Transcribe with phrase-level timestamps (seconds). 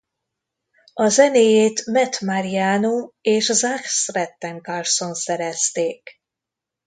[0.93, 6.21] A zenéjét Matt Mariano és Zach Stretten-Carlson szerezték.